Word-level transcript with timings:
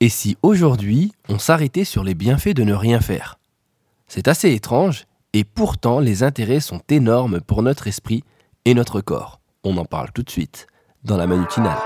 Et 0.00 0.10
si 0.10 0.36
aujourd'hui 0.42 1.12
on 1.30 1.38
s'arrêtait 1.38 1.84
sur 1.84 2.04
les 2.04 2.14
bienfaits 2.14 2.54
de 2.54 2.64
ne 2.64 2.74
rien 2.74 3.00
faire? 3.00 3.38
C'est 4.08 4.28
assez 4.28 4.52
étrange 4.52 5.04
et 5.32 5.42
pourtant 5.42 6.00
les 6.00 6.22
intérêts 6.22 6.60
sont 6.60 6.82
énormes 6.90 7.40
pour 7.40 7.62
notre 7.62 7.86
esprit 7.86 8.22
et 8.66 8.74
notre 8.74 9.00
corps. 9.00 9.40
On 9.64 9.78
en 9.78 9.86
parle 9.86 10.12
tout 10.12 10.22
de 10.22 10.30
suite 10.30 10.66
dans 11.02 11.16
la 11.16 11.26
manutinale. 11.26 11.78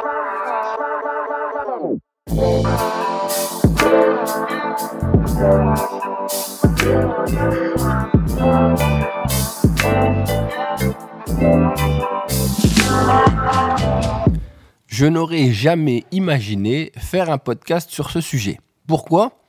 Je 15.01 15.07
n'aurais 15.07 15.51
jamais 15.51 16.05
imaginé 16.13 16.93
faire 16.95 17.31
un 17.31 17.39
podcast 17.39 17.89
sur 17.89 18.11
ce 18.11 18.21
sujet. 18.21 18.61
Pourquoi? 18.87 19.41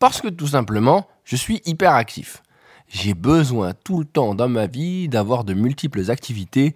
Parce 0.00 0.22
que 0.22 0.28
tout 0.28 0.46
simplement, 0.46 1.06
je 1.24 1.36
suis 1.36 1.60
hyper 1.66 1.92
actif. 1.92 2.42
J'ai 2.88 3.12
besoin 3.12 3.74
tout 3.74 3.98
le 3.98 4.06
temps 4.06 4.34
dans 4.34 4.48
ma 4.48 4.66
vie 4.66 5.10
d'avoir 5.10 5.44
de 5.44 5.52
multiples 5.52 6.10
activités 6.10 6.74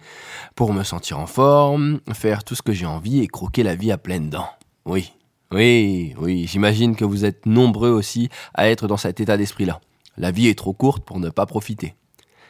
pour 0.53 0.73
me 0.73 0.83
sentir 0.83 1.17
en 1.17 1.25
forme, 1.25 2.01
faire 2.13 2.43
tout 2.43 2.53
ce 2.53 2.61
que 2.61 2.71
j'ai 2.71 2.85
envie 2.85 3.21
et 3.21 3.27
croquer 3.27 3.63
la 3.63 3.73
vie 3.73 3.91
à 3.91 3.97
pleines 3.97 4.29
dents. 4.29 4.51
Oui, 4.85 5.11
oui, 5.51 6.13
oui, 6.19 6.45
j'imagine 6.45 6.95
que 6.95 7.05
vous 7.05 7.25
êtes 7.25 7.47
nombreux 7.47 7.89
aussi 7.89 8.29
à 8.53 8.69
être 8.69 8.85
dans 8.85 8.97
cet 8.97 9.19
état 9.19 9.37
d'esprit-là. 9.37 9.81
La 10.17 10.29
vie 10.29 10.49
est 10.49 10.59
trop 10.59 10.73
courte 10.73 11.03
pour 11.03 11.19
ne 11.19 11.31
pas 11.31 11.47
profiter. 11.47 11.95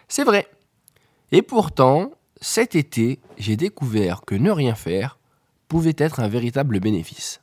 C'est 0.10 0.26
vrai. 0.26 0.46
Et 1.32 1.42
pourtant, 1.42 2.12
cet 2.42 2.76
été, 2.76 3.22
j'ai 3.38 3.56
découvert 3.56 4.24
que 4.26 4.36
ne 4.36 4.52
rien 4.52 4.76
faire 4.76 5.19
pouvait 5.70 5.96
être 5.98 6.20
un 6.20 6.28
véritable 6.28 6.82
bénéfice. 6.82 7.42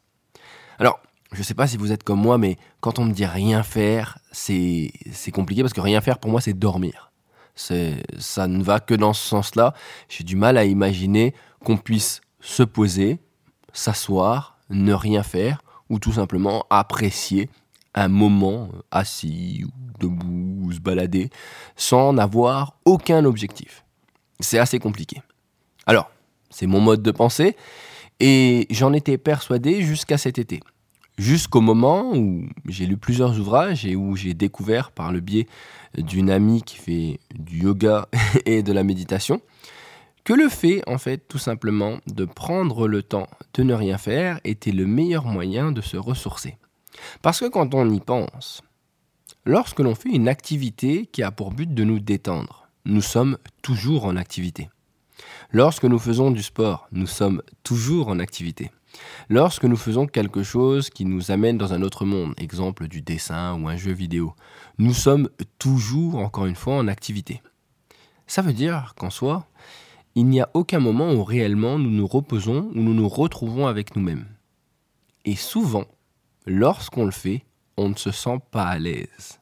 Alors, 0.79 1.01
je 1.33 1.39
ne 1.39 1.43
sais 1.43 1.55
pas 1.55 1.67
si 1.67 1.79
vous 1.79 1.93
êtes 1.93 2.03
comme 2.03 2.21
moi, 2.21 2.37
mais 2.37 2.59
quand 2.81 2.99
on 2.99 3.07
me 3.07 3.13
dit 3.13 3.25
rien 3.25 3.63
faire, 3.63 4.19
c'est 4.33 4.93
compliqué 5.33 5.63
parce 5.63 5.73
que 5.73 5.81
rien 5.81 6.03
faire 6.03 6.19
pour 6.19 6.31
moi, 6.31 6.43
c'est 6.43 6.53
dormir. 6.53 7.11
Ça 7.55 8.47
ne 8.47 8.63
va 8.63 8.81
que 8.81 8.95
dans 8.95 9.15
ce 9.15 9.27
sens-là. 9.27 9.73
J'ai 10.11 10.25
du 10.25 10.37
mal 10.37 10.59
à 10.59 10.67
imaginer 10.67 11.35
qu'on 11.65 11.79
puisse 11.79 12.21
se 12.41 12.63
poser, 12.63 13.19
s'asseoir, 13.73 14.59
ne 14.69 14.93
rien 14.93 15.23
faire, 15.23 15.63
ou 15.89 15.99
tout 15.99 16.13
simplement 16.13 16.67
apprécier 16.69 17.49
un 17.95 18.09
moment 18.09 18.69
assis 18.91 19.65
ou 19.65 19.71
debout 19.99 20.67
ou 20.67 20.73
se 20.73 20.81
balader 20.81 21.31
sans 21.77 22.13
n'avoir 22.13 22.77
aucun 22.85 23.25
objectif. 23.25 23.85
C'est 24.41 24.59
assez 24.59 24.79
compliqué. 24.79 25.23
Alors, 25.87 26.11
c'est 26.51 26.67
mon 26.67 26.81
mode 26.81 27.03
de 27.03 27.11
pensée 27.11 27.57
et 28.21 28.67
j'en 28.71 28.93
étais 28.93 29.19
persuadé 29.19 29.83
jusqu'à 29.83 30.19
cet 30.19 30.39
été. 30.39 30.61
Jusqu'au 31.19 31.61
moment 31.61 32.15
où 32.15 32.47
j'ai 32.69 32.87
lu 32.87 32.97
plusieurs 32.97 33.39
ouvrages 33.41 33.87
et 33.87 33.97
où 33.97 34.17
j'ai 34.17 34.35
découvert 34.35 34.91
par 34.91 35.13
le 35.13 35.21
biais 35.21 35.47
d'une 35.97 36.31
amie 36.31 36.63
qui 36.63 36.77
fait 36.77 37.21
du 37.35 37.63
yoga 37.63 38.09
et 38.45 38.63
de 38.63 38.73
la 38.73 38.83
méditation 38.83 39.41
que 40.27 40.33
le 40.33 40.49
fait, 40.49 40.83
en 40.89 40.99
fait, 40.99 41.29
tout 41.29 41.39
simplement, 41.39 41.99
de 42.09 42.25
prendre 42.25 42.89
le 42.89 43.05
temps 43.05 43.29
de 43.55 43.63
ne 43.63 43.75
rien 43.75 43.97
faire 43.97 44.41
était 44.43 44.73
le 44.73 44.85
meilleur 44.85 45.25
moyen 45.25 45.71
de 45.71 45.81
se 45.81 45.97
ressourcer. 45.97 46.59
Parce 47.23 47.39
que 47.39 47.49
quand 47.49 47.75
on 47.75 47.89
y 47.89 48.01
pense, 48.01 48.61
lorsque 49.45 49.79
l'on 49.79 49.95
fait 49.95 50.09
une 50.09 50.27
activité 50.27 51.07
qui 51.07 51.23
a 51.23 51.31
pour 51.31 51.53
but 51.53 51.73
de 51.73 51.85
nous 51.85 52.01
détendre, 52.01 52.67
nous 52.85 53.03
sommes 53.03 53.39
toujours 53.63 54.05
en 54.05 54.17
activité. 54.17 54.69
Lorsque 55.51 55.85
nous 55.85 55.99
faisons 55.99 56.31
du 56.31 56.43
sport, 56.43 56.89
nous 56.93 57.07
sommes 57.07 57.43
toujours 57.63 58.09
en 58.09 58.19
activité. 58.19 58.71
Lorsque 59.29 59.65
nous 59.65 59.77
faisons 59.77 60.07
quelque 60.07 60.43
chose 60.43 60.91
qui 60.91 61.05
nous 61.05 61.31
amène 61.31 61.59
dans 61.59 61.73
un 61.73 61.83
autre 61.83 62.05
monde, 62.05 62.35
exemple 62.39 62.89
du 62.89 63.03
dessin 63.03 63.61
ou 63.61 63.69
un 63.69 63.77
jeu 63.77 63.93
vidéo, 63.93 64.35
nous 64.79 64.95
sommes 64.95 65.29
toujours, 65.59 66.17
encore 66.17 66.47
une 66.47 66.55
fois, 66.55 66.77
en 66.77 66.89
activité. 66.89 67.43
Ça 68.27 68.43
veut 68.43 68.53
dire 68.53 68.95
qu'en 68.97 69.11
soi, 69.11 69.47
il 70.15 70.27
n'y 70.27 70.41
a 70.41 70.49
aucun 70.55 70.81
moment 70.81 71.13
où 71.13 71.23
réellement 71.25 71.79
nous 71.79 71.91
nous 71.91 72.07
reposons, 72.07 72.71
où 72.75 72.81
nous 72.81 72.95
nous 72.95 73.09
retrouvons 73.09 73.67
avec 73.67 73.97
nous-mêmes. 73.97 74.27
Et 75.25 75.37
souvent, 75.37 75.85
lorsqu'on 76.47 77.05
le 77.05 77.11
fait, 77.11 77.45
on 77.77 77.91
ne 77.91 77.95
se 77.95 78.11
sent 78.11 78.39
pas 78.51 78.65
à 78.65 78.79
l'aise. 78.79 79.41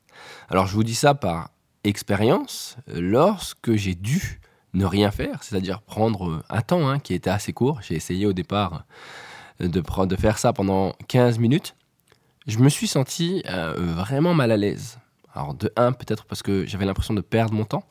Alors 0.49 0.67
je 0.67 0.75
vous 0.75 0.85
dis 0.85 0.95
ça 0.95 1.15
par 1.15 1.51
expérience, 1.85 2.77
lorsque 2.89 3.75
j'ai 3.75 3.95
dû 3.95 4.41
ne 4.75 4.85
rien 4.85 5.11
faire, 5.11 5.43
c'est-à-dire 5.43 5.81
prendre 5.81 6.43
un 6.51 6.61
temps 6.61 6.89
hein, 6.89 6.99
qui 6.99 7.15
était 7.15 7.31
assez 7.31 7.53
court. 7.53 7.81
J'ai 7.83 7.95
essayé 7.95 8.27
au 8.27 8.33
départ 8.33 8.85
de, 9.61 9.69
de 9.69 10.17
faire 10.17 10.39
ça 10.39 10.53
pendant 10.53 10.93
15 11.09 11.39
minutes. 11.39 11.77
Je 12.47 12.59
me 12.59 12.69
suis 12.69 12.87
senti 12.87 13.43
euh, 13.49 13.75
vraiment 13.77 14.35
mal 14.35 14.51
à 14.51 14.57
l'aise. 14.57 14.99
Alors 15.35 15.55
de 15.55 15.73
un, 15.77 15.93
peut-être 15.93 16.25
parce 16.27 16.43
que 16.43 16.67
j'avais 16.67 16.85
l'impression 16.85 17.15
de 17.15 17.21
perdre 17.21 17.55
mon 17.55 17.65
temps. 17.65 17.85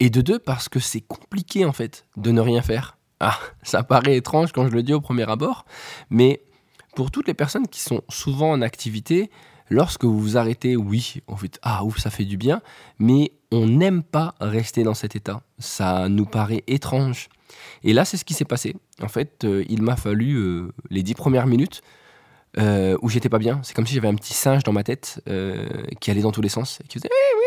Et 0.00 0.10
de 0.10 0.20
deux, 0.20 0.38
parce 0.38 0.68
que 0.68 0.80
c'est 0.80 1.00
compliqué 1.00 1.64
en 1.64 1.72
fait 1.72 2.06
de 2.16 2.30
ne 2.30 2.40
rien 2.40 2.62
faire. 2.62 2.96
Ah, 3.20 3.38
ça 3.62 3.82
paraît 3.82 4.16
étrange 4.16 4.52
quand 4.52 4.66
je 4.66 4.72
le 4.72 4.82
dis 4.82 4.92
au 4.92 5.00
premier 5.00 5.28
abord, 5.28 5.64
mais 6.10 6.42
pour 6.94 7.10
toutes 7.10 7.26
les 7.26 7.34
personnes 7.34 7.66
qui 7.66 7.80
sont 7.80 8.02
souvent 8.08 8.52
en 8.52 8.62
activité, 8.62 9.30
lorsque 9.70 10.04
vous 10.04 10.18
vous 10.18 10.36
arrêtez, 10.36 10.76
oui, 10.76 11.22
on 11.28 11.36
fait 11.36 11.58
ah 11.62 11.84
ouf, 11.84 11.98
ça 11.98 12.10
fait 12.10 12.24
du 12.24 12.36
bien, 12.36 12.62
mais 12.98 13.32
on 13.50 13.66
n'aime 13.66 14.02
pas 14.02 14.34
rester 14.40 14.82
dans 14.82 14.94
cet 14.94 15.16
état. 15.16 15.42
Ça 15.58 16.08
nous 16.08 16.26
paraît 16.26 16.64
étrange. 16.66 17.28
Et 17.82 17.92
là, 17.92 18.04
c'est 18.04 18.16
ce 18.16 18.24
qui 18.24 18.34
s'est 18.34 18.44
passé. 18.44 18.74
En 19.02 19.08
fait, 19.08 19.44
euh, 19.44 19.64
il 19.68 19.82
m'a 19.82 19.96
fallu 19.96 20.34
euh, 20.34 20.72
les 20.90 21.02
dix 21.02 21.14
premières 21.14 21.46
minutes 21.46 21.82
euh, 22.58 22.96
où 23.02 23.08
j'étais 23.08 23.28
pas 23.28 23.38
bien. 23.38 23.60
C'est 23.62 23.74
comme 23.74 23.86
si 23.86 23.94
j'avais 23.94 24.08
un 24.08 24.14
petit 24.14 24.34
singe 24.34 24.62
dans 24.62 24.72
ma 24.72 24.84
tête 24.84 25.20
qui 26.00 26.10
allait 26.10 26.22
dans 26.22 26.32
tous 26.32 26.42
les 26.42 26.48
sens 26.48 26.80
et 26.82 26.88
qui 26.88 26.98
faisait 26.98 27.10
oui, 27.10 27.16
oui, 27.36 27.38
oui, 27.38 27.43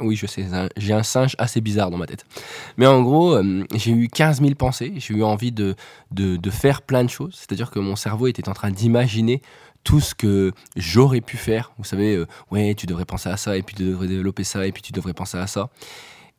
oui, 0.00 0.16
je 0.16 0.26
sais, 0.26 0.46
j'ai 0.76 0.92
un 0.92 1.02
singe 1.02 1.34
assez 1.38 1.60
bizarre 1.60 1.90
dans 1.90 1.98
ma 1.98 2.06
tête. 2.06 2.24
Mais 2.76 2.86
en 2.86 3.02
gros, 3.02 3.38
j'ai 3.74 3.92
eu 3.92 4.08
15 4.08 4.40
000 4.40 4.54
pensées. 4.54 4.94
J'ai 4.96 5.14
eu 5.14 5.22
envie 5.22 5.52
de, 5.52 5.74
de, 6.10 6.36
de 6.36 6.50
faire 6.50 6.82
plein 6.82 7.04
de 7.04 7.10
choses. 7.10 7.34
C'est-à-dire 7.34 7.70
que 7.70 7.78
mon 7.78 7.96
cerveau 7.96 8.26
était 8.26 8.48
en 8.48 8.54
train 8.54 8.70
d'imaginer 8.70 9.42
tout 9.86 10.00
ce 10.00 10.16
que 10.16 10.52
j'aurais 10.74 11.20
pu 11.20 11.36
faire. 11.36 11.72
Vous 11.78 11.84
savez, 11.84 12.16
euh, 12.16 12.26
ouais, 12.50 12.74
tu 12.74 12.86
devrais 12.86 13.04
penser 13.04 13.28
à 13.28 13.36
ça, 13.36 13.56
et 13.56 13.62
puis 13.62 13.76
tu 13.76 13.84
devrais 13.84 14.08
développer 14.08 14.42
ça, 14.42 14.66
et 14.66 14.72
puis 14.72 14.82
tu 14.82 14.92
devrais 14.92 15.14
penser 15.14 15.38
à 15.38 15.46
ça. 15.46 15.70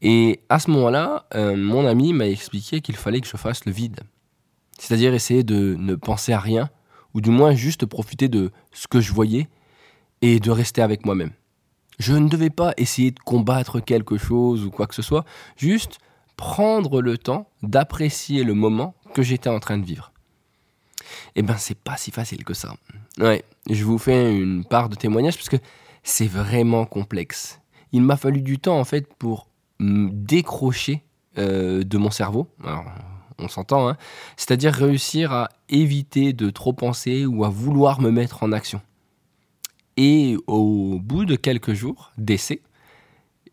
Et 0.01 0.41
à 0.50 0.59
ce 0.59 0.69
moment-là, 0.72 1.25
euh, 1.34 1.56
mon 1.56 1.88
ami 1.88 2.12
m'a 2.12 2.28
expliqué 2.28 2.81
qu'il 2.81 2.97
fallait 2.97 3.22
que 3.22 3.28
je 3.28 3.38
fasse 3.38 3.66
le 3.66 3.72
vide. 3.72 4.01
C'est-à-dire 4.78 5.13
essayer 5.13 5.44
de 5.44 5.75
ne 5.79 5.95
penser 5.95 6.34
à 6.34 6.39
rien, 6.39 6.69
ou 7.13 7.22
du 7.22 7.29
moins 7.29 7.56
juste 7.56 7.85
profiter 7.85 8.28
de 8.28 8.51
ce 8.74 8.88
que 8.88 9.00
je 9.00 9.13
voyais, 9.13 9.47
et 10.22 10.41
de 10.41 10.51
rester 10.51 10.81
avec 10.81 11.06
moi-même. 11.06 11.31
Je 11.97 12.13
ne 12.13 12.29
devais 12.29 12.49
pas 12.49 12.73
essayer 12.77 13.11
de 13.11 13.19
combattre 13.19 13.79
quelque 13.79 14.17
chose 14.17 14.65
ou 14.65 14.71
quoi 14.71 14.87
que 14.87 14.95
ce 14.95 15.01
soit, 15.01 15.25
juste 15.55 15.99
prendre 16.35 17.01
le 17.01 17.17
temps 17.17 17.49
d'apprécier 17.63 18.43
le 18.43 18.53
moment 18.53 18.93
que 19.13 19.23
j'étais 19.23 19.49
en 19.49 19.59
train 19.59 19.77
de 19.77 19.85
vivre. 19.85 20.11
Eh 21.35 21.41
ben, 21.41 21.55
c'est 21.57 21.77
pas 21.77 21.97
si 21.97 22.11
facile 22.11 22.43
que 22.43 22.53
ça. 22.53 22.75
Ouais, 23.19 23.43
je 23.69 23.83
vous 23.83 23.97
fais 23.97 24.35
une 24.35 24.63
part 24.63 24.89
de 24.89 24.95
témoignage 24.95 25.35
parce 25.35 25.49
que 25.49 25.57
c'est 26.03 26.27
vraiment 26.27 26.85
complexe. 26.85 27.59
Il 27.91 28.01
m'a 28.01 28.17
fallu 28.17 28.41
du 28.41 28.59
temps 28.59 28.79
en 28.79 28.83
fait 28.83 29.11
pour 29.15 29.47
me 29.79 30.09
décrocher 30.11 31.03
euh, 31.37 31.83
de 31.83 31.97
mon 31.97 32.11
cerveau. 32.11 32.47
Alors, 32.63 32.85
on 33.39 33.47
s'entend, 33.47 33.87
hein 33.87 33.97
c'est-à-dire 34.35 34.73
réussir 34.73 35.31
à 35.31 35.49
éviter 35.69 36.33
de 36.33 36.49
trop 36.49 36.73
penser 36.73 37.25
ou 37.25 37.45
à 37.45 37.49
vouloir 37.49 38.01
me 38.01 38.11
mettre 38.11 38.43
en 38.43 38.51
action. 38.51 38.81
Et 39.97 40.37
au 40.45 40.99
bout 40.99 41.25
de 41.25 41.35
quelques 41.35 41.73
jours 41.73 42.11
d'essai, 42.17 42.61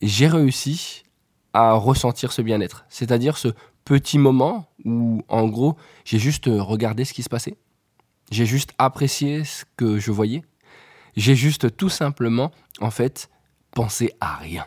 j'ai 0.02 0.28
réussi 0.28 1.02
à 1.54 1.72
ressentir 1.72 2.32
ce 2.32 2.42
bien-être, 2.42 2.84
c'est-à-dire 2.88 3.38
ce 3.38 3.48
petit 3.84 4.18
moment 4.18 4.68
où, 4.84 5.22
en 5.28 5.46
gros, 5.48 5.76
j'ai 6.04 6.18
juste 6.18 6.46
regardé 6.46 7.04
ce 7.04 7.14
qui 7.14 7.22
se 7.22 7.28
passait, 7.28 7.56
j'ai 8.30 8.46
juste 8.46 8.72
apprécié 8.78 9.44
ce 9.44 9.64
que 9.76 9.98
je 9.98 10.10
voyais. 10.10 10.42
J'ai 11.16 11.36
juste 11.36 11.76
tout 11.76 11.88
simplement, 11.88 12.50
en 12.80 12.90
fait, 12.90 13.30
pensé 13.70 14.12
à 14.20 14.36
rien. 14.36 14.66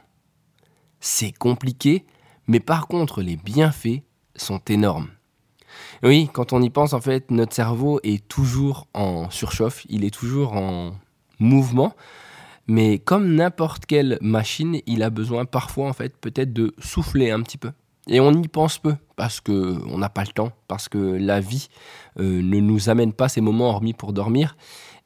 C'est 1.00 1.32
compliqué, 1.32 2.06
mais 2.48 2.60
par 2.60 2.88
contre, 2.88 3.22
les 3.22 3.36
bienfaits 3.36 4.02
sont 4.36 4.62
énormes. 4.70 5.10
Oui, 6.04 6.30
quand 6.32 6.54
on 6.54 6.62
y 6.62 6.70
pense, 6.70 6.94
en 6.94 7.02
fait, 7.02 7.30
notre 7.32 7.54
cerveau 7.54 8.00
est 8.04 8.26
toujours 8.28 8.88
en 8.94 9.30
surchauffe, 9.30 9.86
il 9.90 10.06
est 10.06 10.14
toujours 10.14 10.54
en 10.54 10.94
mouvement, 11.40 11.94
mais 12.68 13.00
comme 13.00 13.36
n'importe 13.36 13.86
quelle 13.86 14.18
machine, 14.22 14.82
il 14.86 15.04
a 15.04 15.10
besoin 15.10 15.46
parfois, 15.46 15.88
en 15.88 15.94
fait, 15.94 16.18
peut-être 16.18 16.54
de 16.54 16.74
souffler 16.80 17.32
un 17.32 17.42
petit 17.42 17.58
peu. 17.58 17.72
Et 18.08 18.20
on 18.20 18.32
y 18.32 18.48
pense 18.48 18.78
peu, 18.78 18.96
parce 19.16 19.42
qu'on 19.42 19.98
n'a 19.98 20.10
pas 20.10 20.24
le 20.24 20.32
temps, 20.32 20.52
parce 20.68 20.88
que 20.90 20.98
la 20.98 21.40
vie 21.40 21.68
euh, 22.20 22.42
ne 22.42 22.60
nous 22.60 22.90
amène 22.90 23.14
pas 23.14 23.30
ces 23.30 23.42
moments 23.42 23.70
hormis 23.70 23.94
pour 23.94 24.14
dormir, 24.14 24.56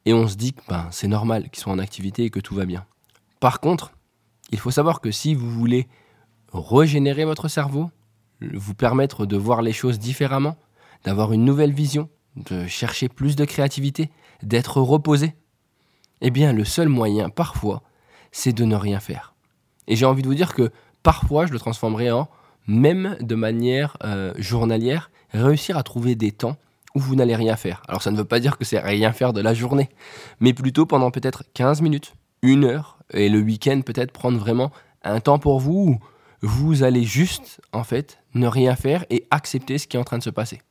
et 0.06 0.13
on 0.13 0.28
se 0.28 0.36
dit 0.36 0.54
que 0.54 0.62
ben, 0.68 0.88
c'est 0.92 1.07
normal 1.07 1.50
qu'ils 1.50 1.62
soient 1.62 1.74
en 1.74 1.80
activité 1.80 2.25
et 2.25 2.30
que 2.30 2.39
tout 2.39 2.56
va 2.56 2.66
bien. 2.66 2.86
Par 3.39 3.60
contre, 3.60 3.92
il 4.51 4.60
faut 4.60 4.72
savoir 4.72 5.01
que 5.01 5.12
si 5.12 5.34
vous 5.34 5.50
voulez 5.50 5.88
régénérer 6.54 7.25
votre 7.25 7.48
cerveau, 7.48 7.89
vous 8.54 8.74
permettre 8.74 9.25
de 9.25 9.38
voir 9.38 9.62
les 9.62 9.74
choses 9.74 10.00
différemment, 10.00 10.57
d'avoir 11.04 11.34
une 11.34 11.45
nouvelle 11.45 11.74
vision, 11.74 12.10
de 12.36 12.68
chercher 12.68 13.10
plus 13.10 13.36
de 13.36 13.45
créativité, 13.45 14.10
d'être 14.44 14.81
reposé 14.81 15.36
Eh 16.21 16.29
bien, 16.31 16.53
le 16.53 16.63
seul 16.63 16.88
moyen, 16.88 17.29
parfois, 17.29 17.81
c'est 18.31 18.53
de 18.53 18.63
ne 18.63 18.75
rien 18.75 19.00
faire. 19.00 19.33
Et 19.88 19.95
j'ai 19.95 20.06
envie 20.06 20.21
de 20.21 20.27
vous 20.27 20.35
dire 20.35 20.53
que 20.53 20.71
parfois, 21.03 21.45
je 21.45 21.51
le 21.51 21.59
transformerai 21.59 22.12
en, 22.12 22.29
même 22.68 23.18
de 23.19 23.35
manière 23.35 23.97
euh, 24.03 24.33
journalière, 24.38 25.09
réussir 25.33 25.77
à 25.77 25.83
trouver 25.83 26.15
des 26.15 26.31
temps 26.31 26.57
où 26.95 27.00
vous 27.00 27.15
n'allez 27.15 27.35
rien 27.35 27.56
faire. 27.56 27.81
Alors 27.88 28.01
ça 28.01 28.12
ne 28.12 28.18
veut 28.18 28.25
pas 28.25 28.39
dire 28.39 28.57
que 28.57 28.65
c'est 28.65 28.79
rien 28.79 29.13
faire 29.13 29.33
de 29.33 29.41
la 29.41 29.53
journée, 29.53 29.89
mais 30.39 30.53
plutôt 30.53 30.85
pendant 30.85 31.09
peut-être 31.12 31.44
15 31.53 31.81
minutes, 31.81 32.13
une 32.41 32.65
heure, 32.65 32.97
et 33.13 33.29
le 33.29 33.39
week-end 33.39 33.81
peut-être 33.85 34.12
prendre 34.12 34.38
vraiment 34.38 34.71
un 35.03 35.19
temps 35.19 35.39
pour 35.39 35.59
vous 35.59 36.00
où 36.44 36.47
vous 36.47 36.83
allez 36.83 37.03
juste, 37.03 37.62
en 37.71 37.83
fait, 37.83 38.19
ne 38.33 38.47
rien 38.47 38.75
faire 38.75 39.06
et 39.09 39.25
accepter 39.31 39.77
ce 39.77 39.88
qui 39.88 39.97
est 39.97 40.00
en 40.00 40.03
train 40.03 40.17
de 40.17 40.24
se 40.24 40.29
passer. 40.29 40.62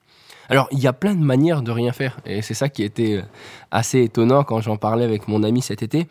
Alors, 0.50 0.67
il 0.73 0.81
y 0.81 0.88
a 0.88 0.93
plein 0.93 1.14
de 1.14 1.23
manières 1.23 1.62
de 1.62 1.70
rien 1.70 1.93
faire, 1.93 2.19
et 2.26 2.43
c'est 2.43 2.55
ça 2.55 2.69
qui 2.69 2.82
était 2.82 3.19
euh, 3.19 3.23
assez 3.70 4.02
étonnant 4.02 4.43
quand 4.43 4.61
j'en 4.61 4.76
parlais 4.76 5.05
avec 5.05 5.29
mon 5.29 5.44
ami 5.44 5.62
cet 5.62 5.81
été, 5.85 6.08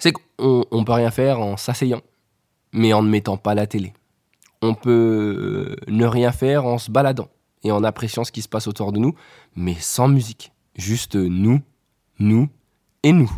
c'est 0.00 0.10
qu'on 0.10 0.64
ne 0.72 0.82
peut 0.82 0.92
rien 0.92 1.12
faire 1.12 1.38
en 1.38 1.56
s'asseyant, 1.56 2.00
mais 2.72 2.92
en 2.92 3.04
ne 3.04 3.08
mettant 3.08 3.36
pas 3.36 3.54
la 3.54 3.68
télé. 3.68 3.92
On 4.60 4.74
peut 4.74 5.76
euh, 5.80 5.84
ne 5.86 6.04
rien 6.04 6.32
faire 6.32 6.66
en 6.66 6.78
se 6.78 6.90
baladant 6.90 7.28
et 7.62 7.70
en 7.70 7.84
appréciant 7.84 8.24
ce 8.24 8.32
qui 8.32 8.42
se 8.42 8.48
passe 8.48 8.66
autour 8.66 8.90
de 8.90 8.98
nous, 8.98 9.14
mais 9.54 9.76
sans 9.78 10.08
musique. 10.08 10.52
Juste 10.74 11.14
nous, 11.14 11.60
nous 12.18 12.48
et 13.04 13.12
nous. 13.12 13.30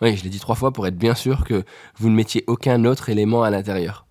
Oui, 0.00 0.16
je 0.16 0.24
l'ai 0.24 0.30
dit 0.30 0.40
trois 0.40 0.56
fois 0.56 0.72
pour 0.72 0.88
être 0.88 0.98
bien 0.98 1.14
sûr 1.14 1.44
que 1.44 1.64
vous 1.98 2.08
ne 2.08 2.16
mettiez 2.16 2.42
aucun 2.48 2.84
autre 2.84 3.10
élément 3.10 3.44
à 3.44 3.50
l'intérieur. 3.50 4.06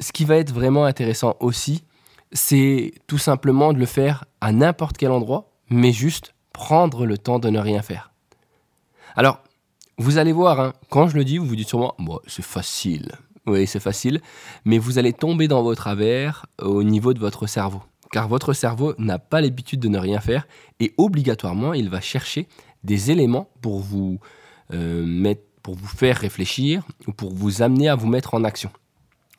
Ce 0.00 0.12
qui 0.12 0.24
va 0.24 0.36
être 0.36 0.52
vraiment 0.52 0.86
intéressant 0.86 1.36
aussi, 1.40 1.84
c'est 2.32 2.94
tout 3.06 3.18
simplement 3.18 3.74
de 3.74 3.78
le 3.78 3.86
faire 3.86 4.24
à 4.40 4.52
n'importe 4.52 4.96
quel 4.96 5.10
endroit, 5.10 5.50
mais 5.68 5.92
juste 5.92 6.34
prendre 6.52 7.06
le 7.06 7.18
temps 7.18 7.38
de 7.38 7.48
ne 7.48 7.58
rien 7.58 7.82
faire. 7.82 8.12
Alors, 9.16 9.42
vous 9.98 10.18
allez 10.18 10.32
voir, 10.32 10.60
hein, 10.60 10.72
quand 10.88 11.08
je 11.08 11.16
le 11.16 11.24
dis, 11.24 11.38
vous 11.38 11.46
vous 11.46 11.56
dites 11.56 11.68
sûrement, 11.68 11.94
c'est 12.26 12.44
facile. 12.44 13.12
Oui, 13.46 13.66
c'est 13.66 13.80
facile, 13.80 14.20
mais 14.64 14.78
vous 14.78 14.98
allez 14.98 15.12
tomber 15.12 15.48
dans 15.48 15.62
vos 15.62 15.74
travers 15.74 16.46
au 16.60 16.82
niveau 16.82 17.14
de 17.14 17.18
votre 17.18 17.46
cerveau. 17.46 17.82
Car 18.12 18.28
votre 18.28 18.52
cerveau 18.52 18.94
n'a 18.98 19.18
pas 19.18 19.40
l'habitude 19.40 19.80
de 19.80 19.88
ne 19.88 19.98
rien 19.98 20.20
faire 20.20 20.46
et 20.80 20.94
obligatoirement, 20.98 21.74
il 21.74 21.88
va 21.88 22.00
chercher 22.00 22.48
des 22.82 23.10
éléments 23.10 23.48
pour 23.60 23.80
vous, 23.80 24.18
euh, 24.72 25.34
pour 25.62 25.74
vous 25.74 25.86
faire 25.86 26.16
réfléchir 26.16 26.82
ou 27.06 27.12
pour 27.12 27.32
vous 27.32 27.62
amener 27.62 27.88
à 27.88 27.94
vous 27.94 28.08
mettre 28.08 28.34
en 28.34 28.44
action. 28.44 28.70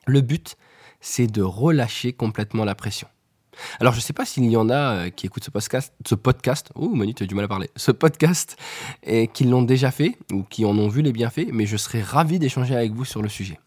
Le 0.05 0.21
but, 0.21 0.55
c'est 0.99 1.27
de 1.27 1.41
relâcher 1.41 2.13
complètement 2.13 2.65
la 2.65 2.75
pression. 2.75 3.07
Alors, 3.79 3.93
je 3.93 3.99
ne 3.99 4.01
sais 4.01 4.13
pas 4.13 4.25
s'il 4.25 4.45
y 4.49 4.57
en 4.57 4.69
a 4.69 5.05
euh, 5.05 5.09
qui 5.09 5.25
écoutent 5.25 5.43
ce 5.43 5.51
podcast, 5.51 5.93
ce 6.05 6.15
podcast, 6.15 6.71
oh 6.75 6.89
Manu, 6.89 7.13
tu 7.13 7.23
as 7.23 7.27
du 7.27 7.35
mal 7.35 7.45
à 7.45 7.47
parler, 7.47 7.69
ce 7.75 7.91
podcast, 7.91 8.57
et 9.03 9.27
qui 9.27 9.43
l'ont 9.43 9.61
déjà 9.61 9.91
fait 9.91 10.17
ou 10.31 10.43
qui 10.43 10.65
en 10.65 10.77
ont 10.77 10.87
vu 10.87 11.01
les 11.01 11.11
bienfaits, 11.11 11.47
mais 11.51 11.65
je 11.65 11.77
serais 11.77 12.01
ravi 12.01 12.39
d'échanger 12.39 12.75
avec 12.75 12.93
vous 12.93 13.05
sur 13.05 13.21
le 13.21 13.29
sujet. 13.29 13.59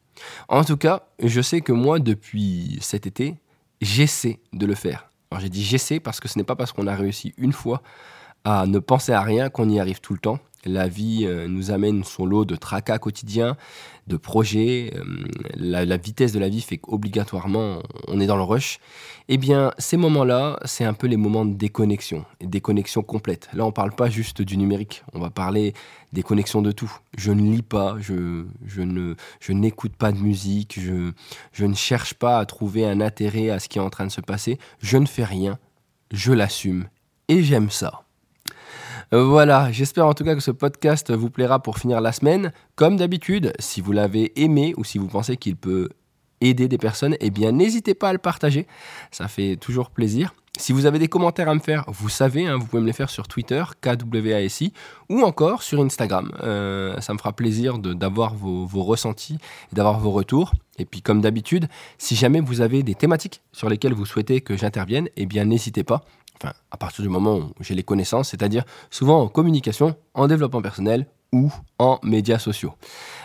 En 0.48 0.64
tout 0.64 0.76
cas, 0.76 1.02
je 1.22 1.40
sais 1.40 1.60
que 1.60 1.72
moi, 1.72 1.98
depuis 1.98 2.78
cet 2.80 3.06
été, 3.06 3.36
j'essaie 3.80 4.40
de 4.52 4.66
le 4.66 4.74
faire. 4.74 5.08
Alors 5.30 5.40
j'ai 5.40 5.48
dit 5.48 5.64
j'essaie 5.64 5.98
parce 5.98 6.20
que 6.20 6.28
ce 6.28 6.38
n'est 6.38 6.44
pas 6.44 6.54
parce 6.54 6.70
qu'on 6.70 6.86
a 6.86 6.94
réussi 6.94 7.34
une 7.38 7.52
fois 7.52 7.82
à 8.44 8.66
ne 8.66 8.78
penser 8.78 9.12
à 9.12 9.22
rien 9.22 9.48
qu'on 9.48 9.68
y 9.68 9.80
arrive 9.80 10.00
tout 10.00 10.12
le 10.12 10.18
temps. 10.18 10.38
La 10.66 10.88
vie 10.88 11.24
euh, 11.24 11.46
nous 11.46 11.70
amène 11.70 12.04
son 12.04 12.24
lot 12.24 12.46
de 12.46 12.56
tracas 12.56 12.98
quotidiens, 12.98 13.56
de 14.06 14.16
projets. 14.16 14.92
Euh, 14.94 15.04
la, 15.56 15.96
vitesse 15.96 16.32
de 16.32 16.38
la 16.38 16.48
vie 16.48 16.62
fait 16.62 16.78
qu'obligatoirement, 16.78 17.82
on 18.08 18.18
est 18.20 18.26
dans 18.26 18.36
le 18.36 18.42
rush. 18.42 18.78
Eh 19.28 19.36
bien, 19.36 19.72
ces 19.78 19.96
moments-là, 19.98 20.58
c'est 20.64 20.84
un 20.84 20.94
peu 20.94 21.06
les 21.06 21.16
moments 21.16 21.44
de 21.44 21.52
déconnexion, 21.54 22.24
déconnexion 22.40 23.02
complète. 23.02 23.48
Là, 23.52 23.64
on 23.64 23.68
ne 23.68 23.72
parle 23.72 23.94
pas 23.94 24.08
juste 24.08 24.40
du 24.40 24.56
numérique, 24.56 25.02
on 25.12 25.20
va 25.20 25.30
parler 25.30 25.74
des 26.12 26.22
connexions 26.22 26.62
de 26.62 26.72
tout. 26.72 26.92
Je 27.18 27.32
ne 27.32 27.42
lis 27.42 27.62
pas, 27.62 27.96
je, 27.98 28.44
je 28.66 29.14
je 29.40 29.52
n'écoute 29.52 29.96
pas 29.96 30.12
de 30.12 30.18
musique, 30.18 30.78
je, 30.80 31.12
je 31.52 31.66
ne 31.66 31.74
cherche 31.74 32.14
pas 32.14 32.38
à 32.38 32.46
trouver 32.46 32.86
un 32.86 33.00
intérêt 33.00 33.50
à 33.50 33.58
ce 33.58 33.68
qui 33.68 33.78
est 33.78 33.82
en 33.82 33.90
train 33.90 34.06
de 34.06 34.12
se 34.12 34.20
passer. 34.20 34.58
Je 34.78 34.96
ne 34.96 35.06
fais 35.06 35.24
rien, 35.24 35.58
je 36.12 36.32
l'assume 36.32 36.86
et 37.28 37.42
j'aime 37.42 37.70
ça. 37.70 38.03
Voilà, 39.12 39.70
j'espère 39.70 40.06
en 40.06 40.14
tout 40.14 40.24
cas 40.24 40.34
que 40.34 40.40
ce 40.40 40.50
podcast 40.50 41.12
vous 41.12 41.30
plaira 41.30 41.60
pour 41.60 41.78
finir 41.78 42.00
la 42.00 42.12
semaine. 42.12 42.52
Comme 42.74 42.96
d'habitude, 42.96 43.52
si 43.58 43.80
vous 43.80 43.92
l'avez 43.92 44.32
aimé 44.40 44.74
ou 44.76 44.84
si 44.84 44.98
vous 44.98 45.08
pensez 45.08 45.36
qu'il 45.36 45.56
peut 45.56 45.88
aider 46.40 46.68
des 46.68 46.78
personnes, 46.78 47.16
eh 47.20 47.30
bien 47.30 47.52
n'hésitez 47.52 47.94
pas 47.94 48.10
à 48.10 48.12
le 48.12 48.18
partager, 48.18 48.66
ça 49.10 49.28
fait 49.28 49.56
toujours 49.56 49.90
plaisir. 49.90 50.34
Si 50.56 50.72
vous 50.72 50.86
avez 50.86 51.00
des 51.00 51.08
commentaires 51.08 51.48
à 51.48 51.54
me 51.54 51.60
faire, 51.60 51.84
vous 51.88 52.08
savez, 52.08 52.46
hein, 52.46 52.56
vous 52.56 52.66
pouvez 52.66 52.80
me 52.80 52.86
les 52.86 52.92
faire 52.92 53.10
sur 53.10 53.26
Twitter, 53.26 53.64
KWASI, 53.80 54.72
ou 55.08 55.22
encore 55.22 55.64
sur 55.64 55.80
Instagram. 55.82 56.30
Euh, 56.44 57.00
ça 57.00 57.12
me 57.12 57.18
fera 57.18 57.32
plaisir 57.32 57.78
d'avoir 57.78 58.34
vos, 58.34 58.64
vos, 58.64 58.84
ressentis 58.84 59.38
et 59.72 59.74
d'avoir 59.74 59.98
vos 59.98 60.12
retours. 60.12 60.52
Et 60.78 60.84
puis 60.84 61.02
comme 61.02 61.20
d'habitude, 61.20 61.66
si 61.98 62.14
jamais 62.14 62.40
vous 62.40 62.60
avez 62.60 62.84
des 62.84 62.94
thématiques 62.94 63.42
sur 63.52 63.68
lesquelles 63.68 63.94
vous 63.94 64.06
souhaitez 64.06 64.42
que 64.42 64.56
j'intervienne, 64.56 65.08
eh 65.16 65.26
bien 65.26 65.44
n'hésitez 65.44 65.82
pas 65.82 66.04
enfin, 66.36 66.52
à 66.70 66.76
partir 66.76 67.02
du 67.02 67.08
moment 67.08 67.36
où 67.36 67.52
j'ai 67.60 67.74
les 67.74 67.82
connaissances, 67.82 68.30
c'est-à-dire 68.30 68.64
souvent 68.90 69.22
en 69.22 69.28
communication, 69.28 69.96
en 70.14 70.26
développement 70.26 70.62
personnel 70.62 71.06
ou 71.34 71.52
en 71.80 71.98
médias 72.04 72.38
sociaux. 72.38 72.74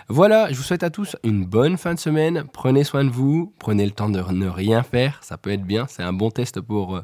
Voilà, 0.08 0.52
je 0.52 0.58
vous 0.58 0.64
souhaite 0.64 0.82
à 0.82 0.90
tous 0.90 1.16
une 1.24 1.46
bonne 1.46 1.78
fin 1.78 1.94
de 1.94 2.00
semaine. 2.00 2.46
Prenez 2.52 2.84
soin 2.84 3.06
de 3.06 3.12
vous, 3.12 3.54
prenez 3.60 3.86
le 3.86 3.92
temps 3.92 4.10
de 4.10 4.20
ne 4.20 4.48
rien 4.48 4.82
faire, 4.82 5.20
ça 5.22 5.38
peut 5.38 5.52
être 5.52 5.64
bien, 5.64 5.86
c'est 5.88 6.02
un 6.02 6.12
bon 6.12 6.32
test 6.32 6.60
pour 6.60 6.96
euh, 6.96 7.04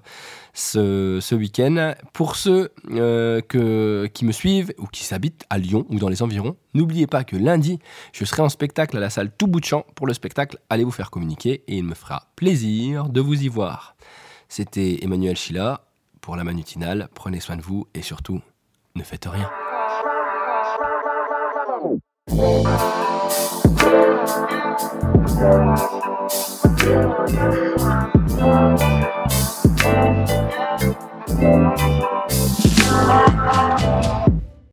ce, 1.22 1.36
week-end. 1.36 1.94
Pour 2.14 2.36
ceux 2.36 2.72
euh, 2.90 3.42
que, 3.42 4.10
qui 4.16 4.26
me 4.26 4.32
suivent 4.32 4.74
ou 4.80 4.88
qui 4.88 5.04
s'habitent 5.04 5.46
à 5.52 5.60
Lyon 5.60 5.86
ou 5.90 6.00
dans 6.00 6.10
les 6.10 6.24
environs, 6.24 6.58
n'oubliez 6.74 7.06
pas 7.06 7.24
que 7.24 7.36
lundi, 7.36 7.78
je 8.12 8.26
serai 8.26 8.42
en 8.42 8.50
spectacle 8.50 8.98
à 8.98 9.00
la 9.00 9.12
salle 9.12 9.32
Tout 9.38 9.46
Bout 9.46 9.60
de 9.60 9.66
Champ 9.66 9.86
pour 9.94 10.08
le 10.08 10.14
spectacle 10.16 10.58
Allez 10.72 10.84
vous 10.84 10.92
faire 10.92 11.12
communiquer 11.12 11.64
et 11.68 11.78
il 11.78 11.84
me 11.84 11.94
fera 11.94 12.32
plaisir 12.36 13.10
de 13.10 13.22
vous 13.22 13.44
y 13.44 13.48
voir. 13.48 13.96
C'était 14.50 15.04
Emmanuel 15.04 15.36
Chila 15.36 15.86
pour 16.26 16.36
la 16.36 16.44
manutinale. 16.44 17.08
Prenez 17.14 17.40
soin 17.40 17.56
de 17.56 17.62
vous 17.62 17.86
et 17.94 18.02
surtout, 18.02 18.42
ne 18.96 19.04
faites 19.04 19.26
rien. 19.26 19.48